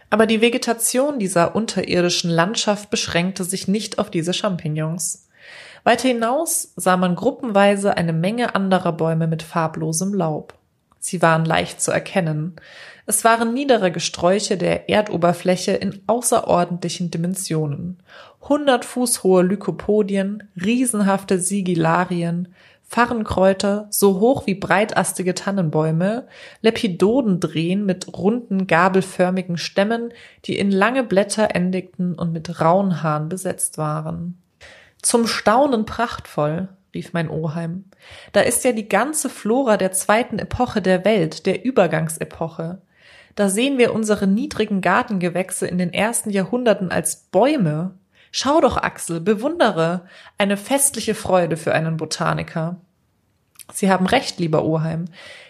Aber 0.10 0.26
die 0.26 0.42
Vegetation 0.42 1.20
dieser 1.20 1.56
unterirdischen 1.56 2.30
Landschaft 2.30 2.90
beschränkte 2.90 3.44
sich 3.44 3.68
nicht 3.68 4.00
auf 4.00 4.10
diese 4.10 4.34
Champignons. 4.34 5.28
Weiter 5.84 6.08
hinaus 6.08 6.74
sah 6.76 6.98
man 6.98 7.16
gruppenweise 7.16 7.98
eine 7.98 8.14
Menge 8.14 8.56
anderer 8.56 8.94
Bäume 8.94 9.28
mit 9.28 9.44
farblosem 9.44 10.14
Laub. 10.14 10.57
Sie 11.08 11.22
waren 11.22 11.46
leicht 11.46 11.80
zu 11.80 11.92
erkennen. 11.92 12.58
Es 13.06 13.24
waren 13.24 13.54
niedere 13.54 13.94
Gesträuche 13.94 14.58
der 14.58 14.90
Erdoberfläche 14.90 15.72
in 15.72 16.02
außerordentlichen 16.06 17.12
Dimensionen. 17.12 18.04
Hundert 18.42 18.84
Fuß 18.84 19.24
hohe 19.24 19.42
Lykopodien, 19.44 20.44
riesenhafte 20.62 21.40
Sigilarien, 21.40 22.50
Farrenkräuter, 22.84 23.88
so 23.90 24.20
hoch 24.20 24.48
wie 24.48 24.56
breitastige 24.56 25.34
Tannenbäume, 25.34 26.28
Lepidodendrehen 26.60 27.86
mit 27.86 28.18
runden, 28.18 28.68
gabelförmigen 28.68 29.58
Stämmen, 29.58 30.12
die 30.44 30.60
in 30.60 30.72
lange 30.72 31.06
Blätter 31.06 31.56
endigten 31.56 32.16
und 32.16 32.34
mit 32.34 32.60
rauen 32.60 33.02
Haaren 33.02 33.30
besetzt 33.30 33.78
waren. 33.78 34.42
Zum 35.02 35.26
Staunen 35.26 35.86
prachtvoll, 35.86 36.68
rief 36.94 37.13
mein 37.13 37.29
Oheim. 37.29 37.86
Da 38.32 38.41
ist 38.41 38.63
ja 38.63 38.72
die 38.72 38.89
ganze 38.89 39.29
Flora 39.29 39.77
der 39.77 39.91
zweiten 39.91 40.39
Epoche 40.39 40.82
der 40.82 41.06
Welt, 41.06 41.46
der 41.46 41.63
Übergangsepoche. 41.65 42.82
Da 43.36 43.50
sehen 43.50 43.77
wir 43.77 43.94
unsere 43.94 44.27
niedrigen 44.27 44.82
Gartengewächse 44.82 45.67
in 45.67 45.77
den 45.77 45.94
ersten 45.94 46.29
Jahrhunderten 46.32 46.91
als 46.91 47.27
Bäume, 47.32 47.96
Schau 48.32 48.62
doch, 48.62 48.77
Axel, 48.77 49.20
bewundere. 49.20 50.06
Eine 50.38 50.58
festliche 50.58 51.15
Freude 51.15 51.58
für 51.58 51.74
einen 51.74 51.98
Botaniker. 51.98 52.77
Sie 53.74 53.89
haben 53.89 54.06
recht, 54.06 54.39
lieber 54.39 54.63
Oheim. 54.63 55.06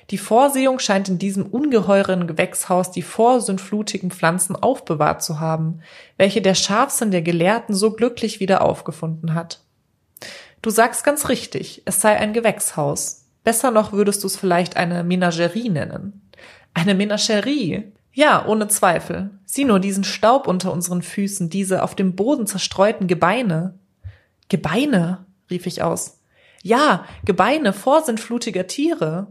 Die 0.10 0.18
Vorsehung 0.18 0.80
scheint 0.80 1.10
in 1.10 1.20
diesem 1.20 1.46
ungeheuren 1.46 2.28
Gewächshaus 2.28 2.92
die 2.92 3.02
vorsündflutigen 3.02 4.10
Pflanzen 4.10 4.56
aufbewahrt 4.56 5.22
zu 5.22 5.40
haben, 5.40 5.82
welche 6.16 6.42
der 6.42 6.56
Scharfsinn 6.56 7.12
der 7.12 7.22
Gelehrten 7.22 7.76
so 7.76 7.92
glücklich 7.92 8.40
wieder 8.40 8.62
aufgefunden 8.62 9.34
hat. 9.34 9.60
Du 10.68 10.72
sagst 10.72 11.06
ganz 11.06 11.30
richtig, 11.30 11.82
es 11.86 12.02
sei 12.02 12.18
ein 12.18 12.34
Gewächshaus. 12.34 13.24
Besser 13.46 13.72
noch 13.72 13.94
würdest 13.94 14.22
du 14.24 14.28
es 14.28 14.36
vielleicht 14.36 14.76
eine 14.76 15.06
Menagerie 15.06 15.70
nennen. 15.70 16.30
Eine 16.74 16.94
Menagerie. 16.94 17.94
Ja, 18.12 18.46
ohne 18.46 18.68
Zweifel. 18.68 19.30
Sieh 19.46 19.64
nur 19.64 19.80
diesen 19.80 20.04
Staub 20.04 20.46
unter 20.46 20.74
unseren 20.74 21.04
Füßen, 21.04 21.50
diese 21.50 21.84
auf 21.84 21.96
dem 21.96 22.18
Boden 22.18 22.48
zerstreuten 22.48 23.08
Gebeine. 23.08 23.80
Gebeine, 24.50 25.26
rief 25.50 25.68
ich 25.68 25.84
aus. 25.84 26.20
Ja, 26.64 27.06
Gebeine 27.24 27.72
vorsintflutiger 27.72 28.68
Tiere. 28.68 29.28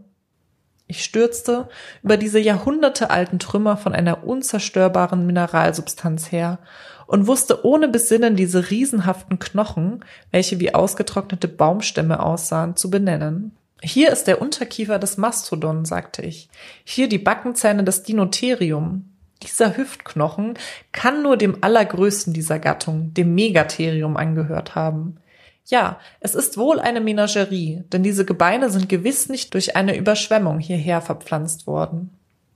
Ich 0.89 1.03
stürzte 1.03 1.69
über 2.03 2.17
diese 2.17 2.39
jahrhundertealten 2.39 3.39
Trümmer 3.39 3.77
von 3.77 3.93
einer 3.93 4.25
unzerstörbaren 4.25 5.27
Mineralsubstanz 5.27 6.31
her 6.31 6.59
und 7.07 7.27
wusste 7.27 7.65
ohne 7.65 7.89
Besinnen 7.89 8.37
diese 8.37 8.71
riesenhaften 8.71 9.39
Knochen, 9.39 10.05
welche 10.31 10.61
wie 10.61 10.75
ausgetrocknete 10.75 11.49
Baumstämme 11.49 12.23
aussahen, 12.23 12.77
zu 12.77 12.91
benennen. 12.91 13.57
Hier 13.83 14.11
ist 14.11 14.25
der 14.25 14.41
Unterkiefer 14.41 14.99
des 14.99 15.17
Mastodon, 15.17 15.85
sagte 15.85 16.23
ich. 16.23 16.49
Hier 16.85 17.09
die 17.09 17.19
Backenzähne 17.19 17.85
des 17.85 18.05
Dinotherium. 18.05 19.11
Dieser 19.43 19.77
Hüftknochen 19.77 20.55
kann 20.93 21.23
nur 21.23 21.37
dem 21.37 21.63
allergrößten 21.63 22.33
dieser 22.33 22.59
Gattung, 22.59 23.13
dem 23.13 23.35
Megatherium, 23.35 24.17
angehört 24.17 24.75
haben. 24.75 25.19
Ja, 25.67 25.99
es 26.21 26.35
ist 26.37 26.59
wohl 26.59 26.79
eine 26.79 27.01
Menagerie, 27.01 27.83
denn 27.93 28.05
diese 28.05 28.25
Gebeine 28.25 28.71
sind 28.71 28.89
gewiss 28.89 29.29
nicht 29.29 29.53
durch 29.53 29.75
eine 29.75 29.97
Überschwemmung 29.97 30.61
hierher 30.61 31.01
verpflanzt 31.01 31.67
worden. 31.67 32.11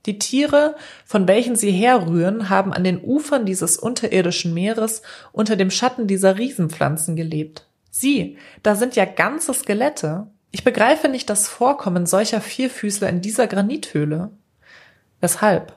Die 0.05 0.17
Tiere, 0.17 0.75
von 1.05 1.27
welchen 1.27 1.55
sie 1.55 1.71
herrühren, 1.71 2.49
haben 2.49 2.73
an 2.73 2.83
den 2.83 3.03
Ufern 3.03 3.45
dieses 3.45 3.77
unterirdischen 3.77 4.53
Meeres 4.53 5.01
unter 5.31 5.55
dem 5.55 5.69
Schatten 5.69 6.07
dieser 6.07 6.37
Riesenpflanzen 6.37 7.15
gelebt. 7.15 7.67
Sieh, 7.91 8.37
da 8.63 8.75
sind 8.75 8.95
ja 8.95 9.05
ganze 9.05 9.53
Skelette. 9.53 10.27
Ich 10.51 10.63
begreife 10.63 11.07
nicht 11.07 11.29
das 11.29 11.47
Vorkommen 11.47 12.05
solcher 12.05 12.41
Vierfüßler 12.41 13.09
in 13.09 13.21
dieser 13.21 13.45
Granithöhle. 13.45 14.31
Weshalb? 15.19 15.75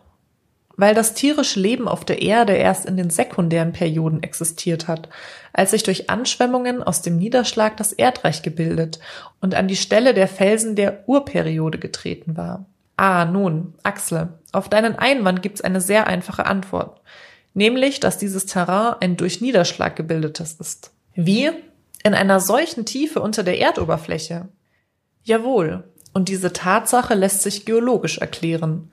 Weil 0.77 0.95
das 0.95 1.15
tierische 1.15 1.61
Leben 1.61 1.87
auf 1.87 2.05
der 2.05 2.23
Erde 2.23 2.55
erst 2.55 2.87
in 2.87 2.97
den 2.97 3.11
sekundären 3.11 3.73
Perioden 3.73 4.23
existiert 4.23 4.89
hat, 4.89 5.09
als 5.53 5.71
sich 5.71 5.85
durch 5.85 6.11
Anschwemmungen 6.11 6.83
aus 6.83 7.03
dem 7.03 7.17
Niederschlag 7.17 7.77
das 7.77 7.93
Erdreich 7.93 8.43
gebildet 8.43 8.99
und 9.41 9.55
an 9.55 9.69
die 9.69 9.77
Stelle 9.77 10.15
der 10.15 10.27
Felsen 10.27 10.75
der 10.75 11.09
Urperiode 11.09 11.79
getreten 11.79 12.37
war. 12.37 12.67
Ah, 12.97 13.25
nun, 13.25 13.75
Axel, 13.83 14.29
auf 14.53 14.69
deinen 14.69 14.97
Einwand 14.97 15.43
gibt's 15.43 15.61
eine 15.61 15.81
sehr 15.81 16.07
einfache 16.07 16.47
Antwort, 16.47 17.01
nämlich, 17.53 18.01
dass 18.01 18.19
dieses 18.19 18.47
Terrain 18.47 18.97
ein 19.01 19.17
durch 19.17 19.41
Niederschlag 19.41 19.97
gebildetes 19.97 20.55
ist. 20.55 20.93
Wie? 21.15 21.51
In 22.03 22.15
einer 22.15 22.41
solchen 22.41 22.85
Tiefe 22.85 23.21
unter 23.21 23.43
der 23.43 23.59
Erdoberfläche? 23.59 24.49
Jawohl, 25.23 25.85
und 26.13 26.29
diese 26.29 26.53
Tatsache 26.53 27.15
lässt 27.15 27.43
sich 27.43 27.67
geologisch 27.67 28.19
erklären. 28.19 28.91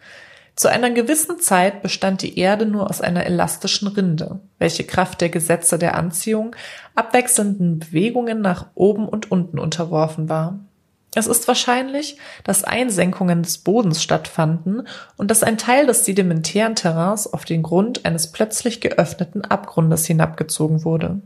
Zu 0.55 0.67
einer 0.67 0.91
gewissen 0.91 1.39
Zeit 1.39 1.81
bestand 1.81 2.21
die 2.21 2.37
Erde 2.37 2.65
nur 2.65 2.89
aus 2.89 3.01
einer 3.01 3.25
elastischen 3.25 3.87
Rinde, 3.87 4.39
welche 4.59 4.83
Kraft 4.83 5.21
der 5.21 5.29
Gesetze 5.29 5.79
der 5.79 5.95
Anziehung 5.95 6.55
abwechselnden 6.93 7.79
Bewegungen 7.79 8.41
nach 8.41 8.67
oben 8.75 9.07
und 9.07 9.31
unten 9.31 9.59
unterworfen 9.59 10.29
war. 10.29 10.59
Es 11.13 11.27
ist 11.27 11.47
wahrscheinlich, 11.47 12.17
dass 12.43 12.63
Einsenkungen 12.63 13.43
des 13.43 13.57
Bodens 13.57 14.01
stattfanden 14.01 14.87
und 15.17 15.29
dass 15.29 15.43
ein 15.43 15.57
Teil 15.57 15.85
des 15.85 16.05
sedimentären 16.05 16.75
Terrains 16.75 17.31
auf 17.31 17.43
den 17.43 17.63
Grund 17.63 18.05
eines 18.05 18.31
plötzlich 18.31 18.79
geöffneten 18.79 19.43
Abgrundes 19.43 20.05
hinabgezogen 20.05 20.85
wurde. 20.85 21.21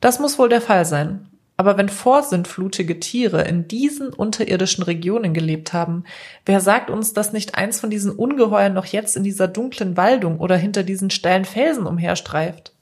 Das 0.00 0.20
muss 0.20 0.38
wohl 0.38 0.48
der 0.48 0.60
Fall 0.60 0.84
sein, 0.84 1.26
aber 1.56 1.76
wenn 1.78 1.88
vorsintflutige 1.88 2.98
Tiere 2.98 3.42
in 3.42 3.68
diesen 3.68 4.08
unterirdischen 4.08 4.82
Regionen 4.82 5.34
gelebt 5.34 5.72
haben, 5.72 6.04
wer 6.46 6.60
sagt 6.60 6.90
uns, 6.90 7.12
dass 7.12 7.32
nicht 7.32 7.54
eins 7.54 7.78
von 7.78 7.90
diesen 7.90 8.10
Ungeheuern 8.10 8.74
noch 8.74 8.86
jetzt 8.86 9.16
in 9.16 9.22
dieser 9.22 9.46
dunklen 9.46 9.96
Waldung 9.96 10.38
oder 10.40 10.56
hinter 10.56 10.82
diesen 10.82 11.10
steilen 11.10 11.44
Felsen 11.44 11.86
umherstreift? 11.86 12.72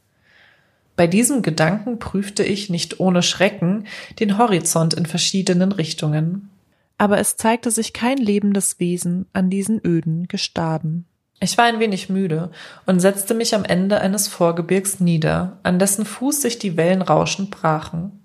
Bei 0.96 1.06
diesem 1.06 1.42
Gedanken 1.42 1.98
prüfte 1.98 2.44
ich 2.44 2.70
nicht 2.70 3.00
ohne 3.00 3.22
Schrecken 3.22 3.86
den 4.20 4.38
Horizont 4.38 4.94
in 4.94 5.06
verschiedenen 5.06 5.72
Richtungen. 5.72 6.50
Aber 6.98 7.18
es 7.18 7.36
zeigte 7.36 7.70
sich 7.70 7.92
kein 7.92 8.18
lebendes 8.18 8.78
Wesen 8.78 9.26
an 9.32 9.50
diesen 9.50 9.80
öden 9.84 10.28
Gestaden. 10.28 11.06
Ich 11.40 11.58
war 11.58 11.64
ein 11.64 11.80
wenig 11.80 12.08
müde 12.08 12.52
und 12.86 13.00
setzte 13.00 13.34
mich 13.34 13.54
am 13.54 13.64
Ende 13.64 14.00
eines 14.00 14.28
Vorgebirgs 14.28 15.00
nieder, 15.00 15.58
an 15.64 15.80
dessen 15.80 16.04
Fuß 16.04 16.40
sich 16.40 16.58
die 16.60 16.76
Wellen 16.76 17.02
rauschend 17.02 17.50
brachen. 17.50 18.21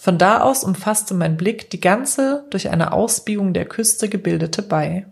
Von 0.00 0.16
da 0.16 0.40
aus 0.40 0.64
umfasste 0.64 1.12
mein 1.12 1.36
Blick 1.36 1.68
die 1.68 1.78
ganze 1.78 2.46
durch 2.48 2.70
eine 2.70 2.94
Ausbiegung 2.94 3.52
der 3.52 3.66
Küste 3.66 4.08
gebildete 4.08 4.62
Bei. 4.62 5.04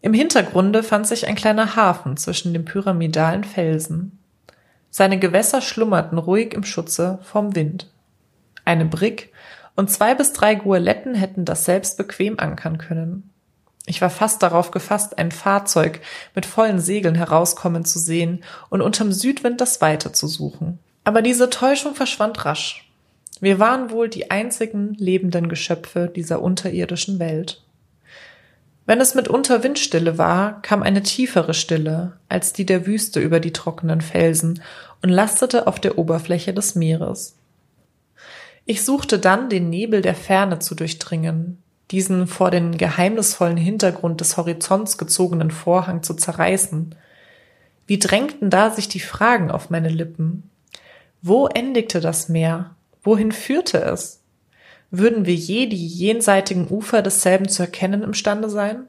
Im 0.00 0.14
Hintergrunde 0.14 0.82
fand 0.82 1.06
sich 1.06 1.26
ein 1.26 1.34
kleiner 1.34 1.76
Hafen 1.76 2.16
zwischen 2.16 2.54
den 2.54 2.64
pyramidalen 2.64 3.44
Felsen. 3.44 4.18
Seine 4.88 5.18
Gewässer 5.18 5.60
schlummerten 5.60 6.16
ruhig 6.16 6.54
im 6.54 6.64
Schutze 6.64 7.18
vom 7.22 7.54
Wind. 7.54 7.92
Eine 8.64 8.86
Brick 8.86 9.30
und 9.74 9.90
zwei 9.90 10.14
bis 10.14 10.32
drei 10.32 10.54
Goeletten 10.54 11.14
hätten 11.14 11.44
das 11.44 11.66
selbst 11.66 11.98
bequem 11.98 12.38
ankern 12.38 12.78
können. 12.78 13.28
Ich 13.84 14.00
war 14.00 14.08
fast 14.08 14.42
darauf 14.42 14.70
gefasst, 14.70 15.18
ein 15.18 15.30
Fahrzeug 15.30 16.00
mit 16.34 16.46
vollen 16.46 16.78
Segeln 16.78 17.14
herauskommen 17.14 17.84
zu 17.84 17.98
sehen 17.98 18.42
und 18.70 18.80
unterm 18.80 19.12
Südwind 19.12 19.60
das 19.60 19.82
Weite 19.82 20.12
zu 20.12 20.28
suchen. 20.28 20.78
Aber 21.04 21.20
diese 21.20 21.50
Täuschung 21.50 21.94
verschwand 21.94 22.46
rasch. 22.46 22.85
Wir 23.40 23.58
waren 23.58 23.90
wohl 23.90 24.08
die 24.08 24.30
einzigen 24.30 24.94
lebenden 24.94 25.48
Geschöpfe 25.48 26.10
dieser 26.14 26.40
unterirdischen 26.40 27.18
Welt. 27.18 27.62
Wenn 28.86 29.00
es 29.00 29.16
mitunter 29.16 29.64
Windstille 29.64 30.16
war, 30.16 30.62
kam 30.62 30.82
eine 30.82 31.02
tiefere 31.02 31.54
Stille 31.54 32.18
als 32.28 32.52
die 32.52 32.64
der 32.64 32.86
Wüste 32.86 33.20
über 33.20 33.40
die 33.40 33.52
trockenen 33.52 34.00
Felsen 34.00 34.62
und 35.02 35.10
lastete 35.10 35.66
auf 35.66 35.80
der 35.80 35.98
Oberfläche 35.98 36.54
des 36.54 36.76
Meeres. 36.76 37.36
Ich 38.64 38.84
suchte 38.84 39.18
dann, 39.18 39.48
den 39.48 39.70
Nebel 39.70 40.02
der 40.02 40.14
Ferne 40.14 40.60
zu 40.60 40.76
durchdringen, 40.76 41.62
diesen 41.90 42.28
vor 42.28 42.50
den 42.50 42.78
geheimnisvollen 42.78 43.56
Hintergrund 43.56 44.20
des 44.20 44.36
Horizonts 44.36 44.98
gezogenen 44.98 45.50
Vorhang 45.50 46.02
zu 46.02 46.14
zerreißen. 46.14 46.94
Wie 47.86 47.98
drängten 47.98 48.50
da 48.50 48.70
sich 48.70 48.88
die 48.88 49.00
Fragen 49.00 49.50
auf 49.50 49.68
meine 49.68 49.88
Lippen? 49.88 50.48
Wo 51.22 51.46
endigte 51.46 52.00
das 52.00 52.28
Meer? 52.28 52.75
Wohin 53.06 53.30
führte 53.30 53.78
es? 53.78 54.20
Würden 54.90 55.26
wir 55.26 55.34
je 55.34 55.66
die 55.66 55.86
jenseitigen 55.86 56.66
Ufer 56.68 57.02
desselben 57.02 57.48
zu 57.48 57.62
erkennen 57.62 58.02
imstande 58.02 58.50
sein? 58.50 58.88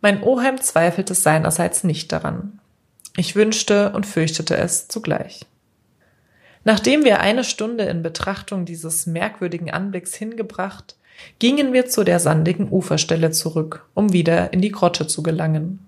Mein 0.00 0.22
Oheim 0.22 0.58
zweifelte 0.58 1.12
seinerseits 1.12 1.84
nicht 1.84 2.10
daran. 2.12 2.60
Ich 3.18 3.36
wünschte 3.36 3.92
und 3.92 4.06
fürchtete 4.06 4.56
es 4.56 4.88
zugleich. 4.88 5.44
Nachdem 6.64 7.04
wir 7.04 7.20
eine 7.20 7.44
Stunde 7.44 7.84
in 7.84 8.02
Betrachtung 8.02 8.64
dieses 8.64 9.04
merkwürdigen 9.04 9.70
Anblicks 9.70 10.14
hingebracht, 10.14 10.96
gingen 11.38 11.74
wir 11.74 11.90
zu 11.90 12.04
der 12.04 12.20
sandigen 12.20 12.72
Uferstelle 12.72 13.32
zurück, 13.32 13.84
um 13.92 14.14
wieder 14.14 14.54
in 14.54 14.62
die 14.62 14.72
Grotte 14.72 15.06
zu 15.06 15.22
gelangen. 15.22 15.80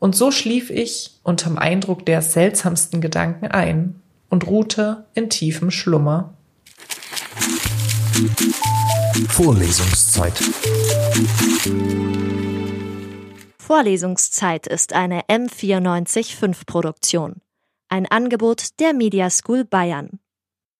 Und 0.00 0.16
so 0.16 0.32
schlief 0.32 0.70
ich 0.70 1.12
unterm 1.22 1.58
Eindruck 1.58 2.04
der 2.04 2.22
seltsamsten 2.22 3.00
Gedanken 3.00 3.46
ein 3.46 4.00
und 4.34 4.48
ruhte 4.48 5.06
in 5.14 5.30
tiefem 5.30 5.70
Schlummer. 5.70 6.34
Vorlesungszeit. 9.28 10.32
Vorlesungszeit 13.58 14.66
ist 14.66 14.92
eine 14.92 15.20
M945 15.26 16.66
Produktion. 16.66 17.42
Ein 17.88 18.06
Angebot 18.10 18.80
der 18.80 18.92
Media 18.92 19.30
School 19.30 19.64
Bayern. 19.64 20.18